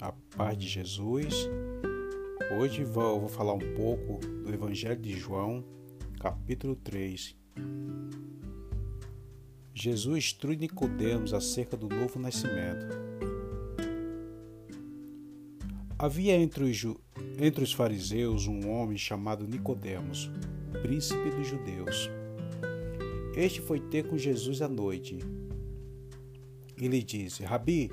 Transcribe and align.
a 0.00 0.10
paz 0.34 0.56
de 0.56 0.66
Jesus. 0.66 1.46
Hoje 2.58 2.84
vou, 2.84 3.20
vou 3.20 3.28
falar 3.28 3.52
um 3.52 3.74
pouco 3.74 4.18
do 4.26 4.50
Evangelho 4.50 4.98
de 4.98 5.12
João, 5.12 5.62
capítulo 6.18 6.74
3. 6.74 7.36
Jesus 9.74 10.16
instrui 10.16 10.56
Nicodemos 10.56 11.34
acerca 11.34 11.76
do 11.76 11.86
novo 11.86 12.18
nascimento. 12.18 12.86
Havia 15.98 16.34
entre 16.34 16.64
os, 16.64 16.82
entre 17.38 17.62
os 17.62 17.74
fariseus 17.74 18.46
um 18.46 18.70
homem 18.70 18.96
chamado 18.96 19.46
Nicodemos, 19.46 20.30
príncipe 20.80 21.28
dos 21.28 21.46
judeus. 21.46 22.08
Este 23.36 23.60
foi 23.60 23.80
ter 23.80 24.08
com 24.08 24.16
Jesus 24.16 24.62
à 24.62 24.68
noite 24.68 25.18
e 26.80 26.88
lhe 26.88 27.02
disse: 27.02 27.44
Rabi, 27.44 27.90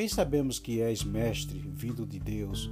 Bem 0.00 0.08
sabemos 0.08 0.58
que 0.58 0.80
és 0.80 1.04
mestre 1.04 1.58
vindo 1.58 2.06
de 2.06 2.18
Deus, 2.18 2.70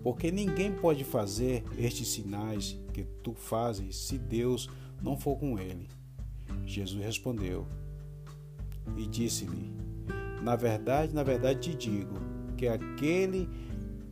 porque 0.00 0.30
ninguém 0.30 0.70
pode 0.70 1.02
fazer 1.02 1.64
estes 1.76 2.06
sinais 2.06 2.78
que 2.92 3.02
tu 3.20 3.34
fazes 3.34 3.96
se 3.96 4.16
Deus 4.16 4.70
não 5.02 5.16
for 5.16 5.36
com 5.40 5.58
ele. 5.58 5.88
Jesus 6.64 7.04
respondeu 7.04 7.66
e 8.96 9.08
disse-lhe: 9.08 9.74
Na 10.40 10.54
verdade, 10.54 11.12
na 11.12 11.24
verdade 11.24 11.58
te 11.58 11.74
digo 11.74 12.14
que 12.56 12.68
aquele 12.68 13.48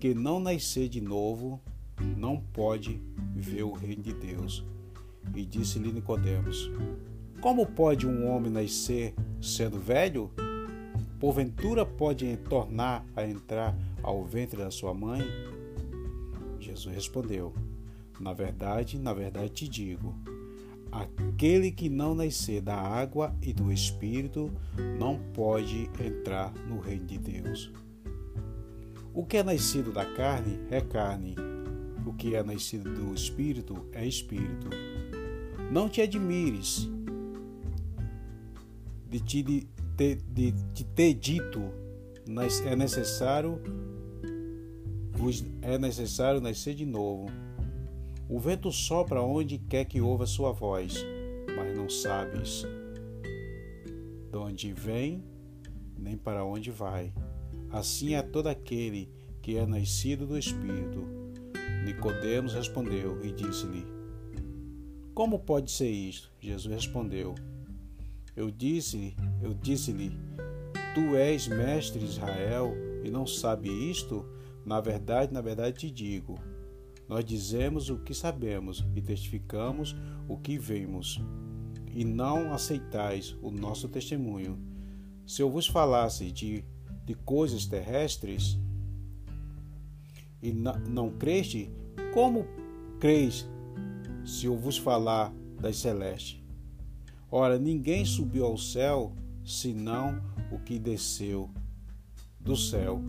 que 0.00 0.12
não 0.12 0.40
nascer 0.40 0.88
de 0.88 1.00
novo 1.00 1.60
não 2.16 2.36
pode 2.36 3.00
ver 3.32 3.62
o 3.62 3.70
reino 3.70 4.02
de 4.02 4.12
Deus. 4.12 4.64
E 5.36 5.46
disse-lhe 5.46 5.92
Nicodemos: 5.92 6.68
Como 7.40 7.64
pode 7.64 8.08
um 8.08 8.28
homem 8.28 8.50
nascer 8.50 9.14
sendo 9.40 9.78
velho? 9.78 10.32
Porventura 11.18 11.84
pode 11.84 12.36
tornar 12.48 13.04
a 13.14 13.26
entrar 13.26 13.76
ao 14.02 14.24
ventre 14.24 14.58
da 14.58 14.70
sua 14.70 14.92
mãe? 14.94 15.22
Jesus 16.60 16.94
respondeu: 16.94 17.54
Na 18.20 18.32
verdade, 18.32 18.98
na 18.98 19.12
verdade 19.12 19.50
te 19.50 19.68
digo, 19.68 20.14
aquele 20.90 21.70
que 21.70 21.88
não 21.88 22.14
nascer 22.14 22.60
da 22.60 22.76
água 22.76 23.34
e 23.42 23.52
do 23.52 23.72
espírito 23.72 24.50
não 24.98 25.18
pode 25.32 25.90
entrar 26.00 26.52
no 26.68 26.78
reino 26.80 27.06
de 27.06 27.18
Deus. 27.18 27.72
O 29.14 29.24
que 29.24 29.38
é 29.38 29.42
nascido 29.42 29.92
da 29.92 30.04
carne 30.04 30.58
é 30.70 30.80
carne, 30.80 31.34
o 32.04 32.12
que 32.12 32.34
é 32.34 32.42
nascido 32.42 32.92
do 32.92 33.14
espírito 33.14 33.86
é 33.92 34.06
espírito. 34.06 34.68
Não 35.70 35.88
te 35.88 36.02
admires 36.02 36.88
de 39.08 39.20
ti 39.20 39.68
ter, 39.96 40.16
de, 40.16 40.52
de 40.52 40.84
ter 40.84 41.14
dito 41.14 41.60
é 42.64 42.76
necessário 42.76 43.60
é 45.62 45.78
necessário 45.78 46.40
nascer 46.40 46.74
de 46.74 46.84
novo. 46.84 47.26
O 48.28 48.38
vento 48.38 48.70
sopra 48.70 49.22
onde 49.22 49.58
quer 49.58 49.84
que 49.84 50.00
ouva 50.00 50.26
sua 50.26 50.52
voz, 50.52 51.04
mas 51.56 51.76
não 51.76 51.88
sabes 51.88 52.64
de 54.30 54.36
onde 54.36 54.72
vem 54.72 55.24
nem 55.98 56.16
para 56.16 56.44
onde 56.44 56.70
vai. 56.70 57.12
Assim 57.70 58.14
é 58.14 58.22
todo 58.22 58.48
aquele 58.48 59.08
que 59.40 59.56
é 59.56 59.66
nascido 59.66 60.26
do 60.26 60.38
Espírito. 60.38 61.06
Nicodemos 61.84 62.52
respondeu 62.52 63.24
e 63.24 63.32
disse-lhe: 63.32 63.86
Como 65.14 65.38
pode 65.38 65.70
ser 65.70 65.90
isto? 65.90 66.30
Jesus 66.40 66.72
respondeu: 66.72 67.34
eu 68.36 68.50
disse, 68.50 69.16
eu 69.42 69.54
disse-lhe: 69.54 70.12
Tu 70.94 71.16
és 71.16 71.48
mestre 71.48 72.04
Israel 72.04 72.74
e 73.02 73.10
não 73.10 73.26
sabe 73.26 73.68
isto? 73.68 74.26
Na 74.64 74.80
verdade, 74.80 75.32
na 75.32 75.40
verdade 75.40 75.78
te 75.78 75.90
digo: 75.90 76.38
Nós 77.08 77.24
dizemos 77.24 77.88
o 77.88 77.98
que 77.98 78.12
sabemos 78.12 78.84
e 78.94 79.00
testificamos 79.00 79.96
o 80.28 80.36
que 80.36 80.58
vemos, 80.58 81.20
e 81.94 82.04
não 82.04 82.52
aceitais 82.52 83.34
o 83.40 83.50
nosso 83.50 83.88
testemunho. 83.88 84.58
Se 85.26 85.40
eu 85.40 85.50
vos 85.50 85.66
falasse 85.66 86.30
de, 86.30 86.62
de 87.04 87.14
coisas 87.14 87.66
terrestres 87.66 88.58
e 90.42 90.52
não, 90.52 90.78
não 90.80 91.10
creste, 91.10 91.70
como 92.12 92.46
creis 93.00 93.48
se 94.24 94.46
eu 94.46 94.56
vos 94.56 94.76
falar 94.76 95.32
das 95.60 95.78
celestes? 95.78 96.45
Ora, 97.30 97.58
ninguém 97.58 98.04
subiu 98.04 98.46
ao 98.46 98.56
céu 98.56 99.12
senão 99.44 100.20
o 100.50 100.58
que 100.58 100.78
desceu 100.78 101.50
do 102.40 102.56
céu, 102.56 103.00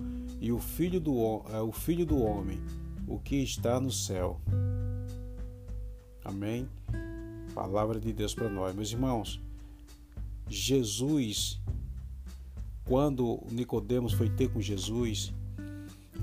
e 0.41 0.51
o 0.51 0.59
filho 0.59 0.99
do, 0.99 1.43
é 1.51 1.61
o 1.61 1.71
filho 1.71 2.05
do 2.05 2.17
homem, 2.19 2.59
o 3.07 3.19
que 3.19 3.35
está 3.35 3.79
no 3.79 3.91
céu. 3.91 4.41
Amém? 6.23 6.67
Palavra 7.53 7.99
de 7.99 8.11
Deus 8.11 8.33
para 8.33 8.49
nós, 8.49 8.75
meus 8.75 8.91
irmãos. 8.91 9.39
Jesus, 10.49 11.59
quando 12.85 13.43
Nicodemos 13.51 14.13
foi 14.13 14.29
ter 14.29 14.49
com 14.49 14.59
Jesus, 14.59 15.33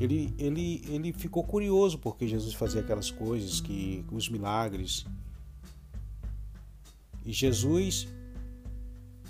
ele, 0.00 0.34
ele, 0.38 0.82
ele 0.88 1.12
ficou 1.12 1.44
curioso 1.44 1.98
porque 1.98 2.26
Jesus 2.26 2.54
fazia 2.54 2.80
aquelas 2.80 3.10
coisas 3.10 3.60
que 3.60 4.04
os 4.10 4.28
milagres 4.28 5.06
e 7.24 7.32
Jesus 7.32 8.06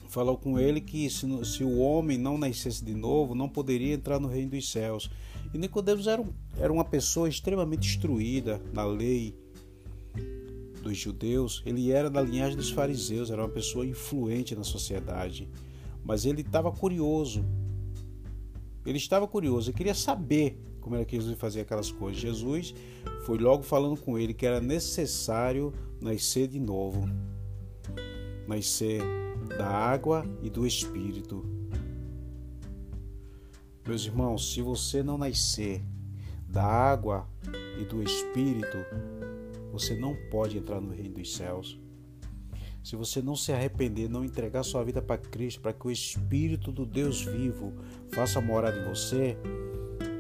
falou 0.08 0.36
com 0.36 0.58
ele 0.58 0.80
que 0.80 1.10
se, 1.10 1.26
se, 1.44 1.64
o 1.64 1.78
homem 1.78 2.16
não 2.16 2.38
nascesse 2.38 2.84
de 2.84 2.94
novo, 2.94 3.34
não 3.34 3.48
poderia 3.48 3.94
entrar 3.94 4.20
no 4.20 4.28
reino 4.28 4.50
dos 4.50 4.70
céus. 4.70 5.10
E 5.52 5.58
Nicodemos 5.58 6.06
era, 6.06 6.22
um, 6.22 6.32
era 6.56 6.72
uma 6.72 6.84
pessoa 6.84 7.28
extremamente 7.28 7.88
instruída 7.88 8.60
na 8.72 8.84
lei 8.84 9.36
dos 10.82 10.96
judeus. 10.96 11.62
Ele 11.66 11.90
era 11.90 12.08
da 12.08 12.22
linhagem 12.22 12.56
dos 12.56 12.70
fariseus, 12.70 13.30
era 13.30 13.42
uma 13.42 13.48
pessoa 13.48 13.86
influente 13.86 14.54
na 14.54 14.64
sociedade. 14.64 15.48
Mas 16.04 16.24
ele 16.24 16.42
estava 16.42 16.70
curioso. 16.70 17.44
Ele 18.86 18.98
estava 18.98 19.26
curioso, 19.26 19.70
ele 19.70 19.76
queria 19.76 19.94
saber 19.94 20.60
como 20.80 20.94
era 20.94 21.04
que 21.06 21.16
Jesus 21.16 21.38
fazia 21.38 21.62
aquelas 21.62 21.90
coisas. 21.90 22.20
Jesus 22.20 22.74
foi 23.24 23.38
logo 23.38 23.62
falando 23.62 23.98
com 23.98 24.18
ele 24.18 24.34
que 24.34 24.44
era 24.44 24.60
necessário 24.60 25.72
nascer 26.00 26.46
de 26.46 26.60
novo 26.60 27.08
nascer 28.46 29.02
da 29.56 29.66
água 29.66 30.24
e 30.42 30.50
do 30.50 30.66
Espírito. 30.66 31.44
Meus 33.86 34.06
irmãos, 34.06 34.52
se 34.52 34.62
você 34.62 35.02
não 35.02 35.18
nascer 35.18 35.82
da 36.48 36.64
água 36.64 37.28
e 37.78 37.84
do 37.84 38.02
Espírito, 38.02 38.78
você 39.70 39.94
não 39.94 40.16
pode 40.30 40.56
entrar 40.56 40.80
no 40.80 40.92
reino 40.92 41.16
dos 41.16 41.34
céus. 41.34 41.78
Se 42.82 42.96
você 42.96 43.20
não 43.20 43.34
se 43.34 43.50
arrepender, 43.50 44.08
não 44.08 44.24
entregar 44.24 44.62
sua 44.62 44.84
vida 44.84 45.00
para 45.00 45.18
Cristo, 45.18 45.60
para 45.60 45.72
que 45.72 45.86
o 45.86 45.90
Espírito 45.90 46.70
do 46.70 46.84
Deus 46.86 47.22
vivo 47.22 47.72
faça 48.10 48.40
morar 48.40 48.76
em 48.76 48.84
você, 48.84 49.36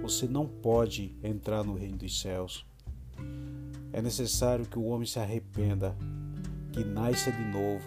você 0.02 0.26
não 0.26 0.46
pode 0.46 1.16
entrar 1.22 1.62
no 1.62 1.74
reino 1.74 1.98
dos 1.98 2.20
céus. 2.20 2.66
É 3.92 4.02
necessário 4.02 4.66
que 4.66 4.78
o 4.78 4.84
homem 4.84 5.06
se 5.06 5.18
arrependa, 5.18 5.96
que 6.74 6.82
nasça 6.82 7.30
de 7.30 7.44
novo, 7.44 7.86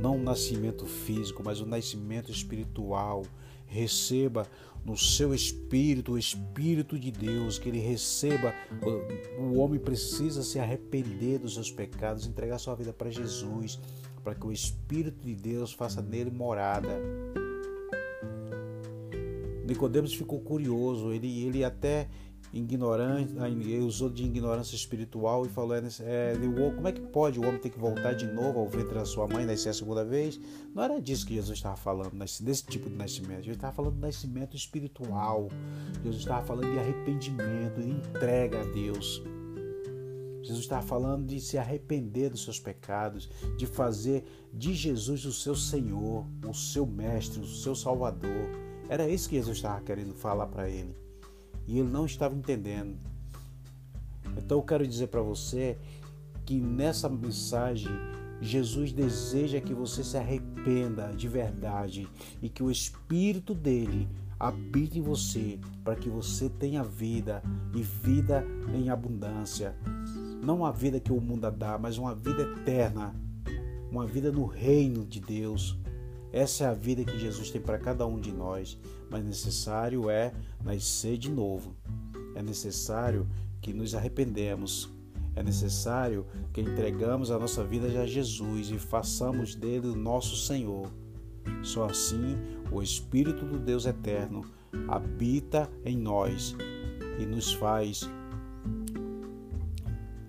não 0.00 0.16
o 0.16 0.22
nascimento 0.22 0.86
físico, 0.86 1.42
mas 1.44 1.60
o 1.60 1.66
nascimento 1.66 2.30
espiritual. 2.30 3.22
Receba 3.66 4.46
no 4.84 4.96
seu 4.96 5.34
espírito 5.34 6.12
o 6.12 6.18
Espírito 6.18 6.98
de 6.98 7.10
Deus, 7.10 7.58
que 7.58 7.68
ele 7.68 7.80
receba. 7.80 8.54
O 9.38 9.58
homem 9.58 9.78
precisa 9.78 10.42
se 10.42 10.58
arrepender 10.58 11.38
dos 11.38 11.54
seus 11.54 11.70
pecados, 11.70 12.26
entregar 12.26 12.58
sua 12.58 12.74
vida 12.74 12.92
para 12.92 13.10
Jesus, 13.10 13.78
para 14.22 14.34
que 14.34 14.46
o 14.46 14.52
Espírito 14.52 15.26
de 15.26 15.34
Deus 15.34 15.72
faça 15.72 16.00
nele 16.00 16.30
morada. 16.30 17.00
Nicodemos 19.66 20.14
ficou 20.14 20.40
curioso, 20.40 21.12
ele, 21.12 21.44
ele 21.44 21.64
até 21.64 22.08
ignorante, 22.54 23.34
ele 23.36 23.80
usou 23.80 24.08
de 24.08 24.24
ignorância 24.24 24.76
espiritual 24.76 25.44
e 25.44 25.48
falou: 25.48 25.74
é, 25.74 25.80
é, 26.00 26.34
como 26.74 26.86
é 26.86 26.92
que 26.92 27.00
pode 27.00 27.38
o 27.38 27.42
homem 27.46 27.58
ter 27.58 27.70
que 27.70 27.78
voltar 27.78 28.14
de 28.14 28.26
novo 28.26 28.60
ao 28.60 28.68
ventre 28.68 28.94
da 28.94 29.04
sua 29.04 29.26
mãe, 29.26 29.44
nascer 29.44 29.70
a 29.70 29.74
segunda 29.74 30.04
vez? 30.04 30.38
Não 30.72 30.82
era 30.82 31.00
disso 31.00 31.26
que 31.26 31.34
Jesus 31.34 31.58
estava 31.58 31.76
falando, 31.76 32.12
desse 32.16 32.64
tipo 32.64 32.88
de 32.88 32.96
nascimento. 32.96 33.42
Jesus 33.42 33.56
estava 33.56 33.72
falando 33.72 33.94
de 33.94 34.00
nascimento 34.00 34.56
espiritual. 34.56 35.48
Jesus 36.02 36.22
estava 36.22 36.46
falando 36.46 36.70
de 36.70 36.78
arrependimento, 36.78 37.80
de 37.80 37.90
entrega 37.90 38.60
a 38.60 38.64
Deus. 38.64 39.22
Jesus 40.42 40.64
estava 40.64 40.86
falando 40.86 41.26
de 41.26 41.40
se 41.40 41.56
arrepender 41.56 42.28
dos 42.28 42.44
seus 42.44 42.60
pecados, 42.60 43.30
de 43.56 43.66
fazer 43.66 44.24
de 44.52 44.74
Jesus 44.74 45.24
o 45.24 45.32
seu 45.32 45.56
Senhor, 45.56 46.26
o 46.46 46.52
seu 46.52 46.86
Mestre, 46.86 47.40
o 47.40 47.46
seu 47.46 47.74
Salvador. 47.74 48.50
Era 48.88 49.08
isso 49.08 49.28
que 49.28 49.36
Jesus 49.36 49.56
estava 49.56 49.80
querendo 49.80 50.14
falar 50.14 50.46
para 50.46 50.68
ele 50.68 51.03
e 51.66 51.78
ele 51.78 51.88
não 51.88 52.06
estava 52.06 52.34
entendendo. 52.34 52.96
Então 54.36 54.58
eu 54.58 54.62
quero 54.62 54.86
dizer 54.86 55.08
para 55.08 55.22
você 55.22 55.78
que 56.44 56.60
nessa 56.60 57.08
mensagem 57.08 57.90
Jesus 58.40 58.92
deseja 58.92 59.60
que 59.60 59.72
você 59.72 60.04
se 60.04 60.16
arrependa 60.16 61.12
de 61.14 61.28
verdade 61.28 62.08
e 62.42 62.48
que 62.48 62.62
o 62.62 62.70
Espírito 62.70 63.54
dele 63.54 64.08
habite 64.38 64.98
em 64.98 65.02
você 65.02 65.58
para 65.82 65.94
que 65.94 66.10
você 66.10 66.48
tenha 66.48 66.82
vida 66.82 67.42
e 67.74 67.82
vida 67.82 68.44
em 68.74 68.90
abundância. 68.90 69.74
Não 70.42 70.64
a 70.64 70.70
vida 70.70 71.00
que 71.00 71.12
o 71.12 71.20
mundo 71.20 71.50
dá, 71.50 71.78
mas 71.78 71.96
uma 71.96 72.14
vida 72.14 72.42
eterna, 72.42 73.14
uma 73.90 74.06
vida 74.06 74.30
no 74.30 74.44
reino 74.44 75.06
de 75.06 75.20
Deus. 75.20 75.78
Essa 76.34 76.64
é 76.64 76.66
a 76.66 76.74
vida 76.74 77.04
que 77.04 77.16
Jesus 77.16 77.48
tem 77.48 77.60
para 77.60 77.78
cada 77.78 78.04
um 78.04 78.18
de 78.18 78.32
nós, 78.32 78.76
mas 79.08 79.24
necessário 79.24 80.10
é 80.10 80.32
nascer 80.64 81.16
de 81.16 81.30
novo. 81.30 81.76
É 82.34 82.42
necessário 82.42 83.28
que 83.60 83.72
nos 83.72 83.94
arrependemos. 83.94 84.90
É 85.36 85.44
necessário 85.44 86.26
que 86.52 86.60
entregamos 86.60 87.30
a 87.30 87.38
nossa 87.38 87.62
vida 87.62 87.86
a 87.86 88.04
Jesus 88.04 88.72
e 88.72 88.80
façamos 88.80 89.54
dele 89.54 89.86
o 89.86 89.94
nosso 89.94 90.36
Senhor. 90.36 90.90
Só 91.62 91.84
assim 91.84 92.36
o 92.72 92.82
Espírito 92.82 93.44
do 93.44 93.60
Deus 93.60 93.86
eterno 93.86 94.44
habita 94.88 95.70
em 95.84 95.96
nós 95.96 96.56
e 97.16 97.24
nos 97.24 97.52
faz 97.52 98.10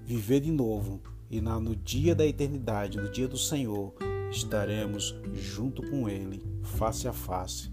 viver 0.06 0.42
de 0.42 0.52
novo. 0.52 1.02
E 1.32 1.42
no 1.42 1.76
dia 1.76 2.14
da 2.14 2.28
eternidade, 2.28 3.00
no 3.00 3.10
dia 3.10 3.28
do 3.28 3.40
Senhor, 3.40 3.92
estaremos 4.32 5.16
junto 5.34 5.82
com 5.90 6.10
Ele, 6.10 6.44
face 6.64 7.08
a 7.08 7.14
face. 7.14 7.70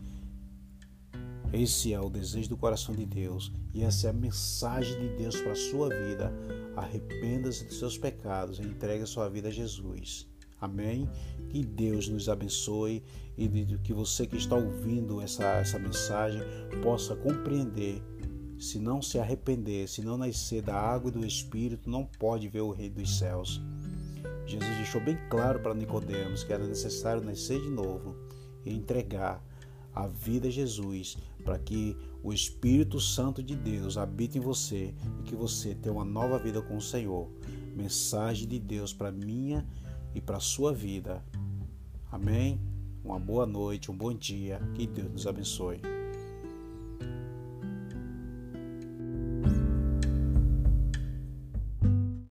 Esse 1.52 1.92
é 1.92 2.00
o 2.00 2.08
desejo 2.08 2.48
do 2.48 2.56
coração 2.56 2.94
de 2.94 3.04
Deus 3.04 3.52
e 3.74 3.82
essa 3.82 4.06
é 4.06 4.10
a 4.10 4.14
mensagem 4.14 4.98
de 4.98 5.08
Deus 5.16 5.36
para 5.40 5.52
a 5.52 5.56
sua 5.56 5.88
vida. 5.90 6.32
Arrependa-se 6.74 7.66
de 7.66 7.74
seus 7.74 7.98
pecados 7.98 8.58
e 8.58 8.62
entregue 8.62 9.02
a 9.02 9.06
sua 9.06 9.28
vida 9.28 9.48
a 9.48 9.50
Jesus. 9.52 10.26
Amém? 10.58 11.10
Que 11.50 11.62
Deus 11.62 12.08
nos 12.08 12.28
abençoe 12.28 13.02
e 13.36 13.48
que 13.82 13.92
você 13.92 14.26
que 14.26 14.36
está 14.36 14.56
ouvindo 14.56 15.20
essa, 15.20 15.44
essa 15.44 15.78
mensagem 15.78 16.40
possa 16.82 17.14
compreender. 17.16 18.02
Se 18.58 18.78
não 18.78 19.02
se 19.02 19.18
arrepender, 19.18 19.88
se 19.88 20.00
não 20.02 20.16
nascer 20.16 20.62
da 20.62 20.74
água 20.74 21.10
e 21.10 21.12
do 21.12 21.26
Espírito, 21.26 21.90
não 21.90 22.06
pode 22.06 22.48
ver 22.48 22.60
o 22.60 22.70
Rei 22.70 22.88
dos 22.88 23.18
céus. 23.18 23.60
Jesus 24.46 24.76
deixou 24.76 25.00
bem 25.00 25.18
claro 25.30 25.60
para 25.60 25.74
Nicodemos 25.74 26.44
que 26.44 26.52
era 26.52 26.66
necessário 26.66 27.22
nascer 27.22 27.60
de 27.60 27.70
novo 27.70 28.16
e 28.64 28.72
entregar 28.72 29.42
a 29.94 30.06
vida 30.06 30.48
a 30.48 30.50
Jesus 30.50 31.16
para 31.44 31.58
que 31.58 31.96
o 32.22 32.32
Espírito 32.32 33.00
Santo 33.00 33.42
de 33.42 33.54
Deus 33.56 33.96
habite 33.96 34.38
em 34.38 34.40
você 34.40 34.94
e 35.20 35.22
que 35.22 35.34
você 35.34 35.74
tenha 35.74 35.94
uma 35.94 36.04
nova 36.04 36.38
vida 36.38 36.62
com 36.62 36.76
o 36.76 36.82
Senhor. 36.82 37.28
Mensagem 37.74 38.46
de 38.46 38.58
Deus 38.58 38.92
para 38.92 39.10
minha 39.10 39.66
e 40.14 40.20
para 40.20 40.40
sua 40.40 40.72
vida. 40.72 41.24
Amém? 42.10 42.60
Uma 43.04 43.18
boa 43.18 43.46
noite, 43.46 43.90
um 43.90 43.96
bom 43.96 44.14
dia. 44.14 44.60
Que 44.74 44.86
Deus 44.86 45.10
nos 45.10 45.26
abençoe. 45.26 46.01